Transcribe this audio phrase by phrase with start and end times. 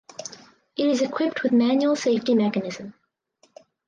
[0.75, 2.95] It is equipped with manual safety mechanism.